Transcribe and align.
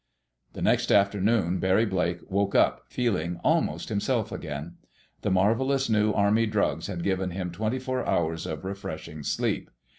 The 0.53 0.63
next 0.63 0.91
afternoon, 0.91 1.59
Barry 1.59 1.85
Blake 1.85 2.21
woke 2.27 2.55
up, 2.55 2.85
feeling 2.87 3.39
almost 3.43 3.89
himself 3.89 4.31
again. 4.31 4.77
The 5.21 5.29
marvelous 5.29 5.91
new 5.91 6.11
Army 6.11 6.47
drugs 6.47 6.87
had 6.87 7.03
given 7.03 7.29
him 7.29 7.51
twenty 7.51 7.77
four 7.77 8.03
hours 8.09 8.47
of 8.47 8.65
refreshing 8.65 9.21
sleep. 9.21 9.69